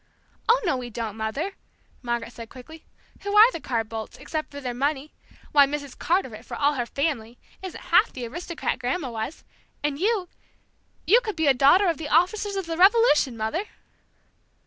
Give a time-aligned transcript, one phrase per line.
[0.49, 1.51] "Oh, no, we don't, Mother,"
[2.01, 2.87] Margaret said quickly.
[3.19, 5.13] "Who are the Carr Boldts, except for their money?
[5.51, 5.95] Why, Mrs.
[5.95, 7.37] Carteret, for all her family!
[7.61, 9.43] isn't half the aristocrat Grandma was!
[9.83, 10.27] And you
[11.05, 13.65] you could be a Daughter of The Officers of the Revolution, Mother!"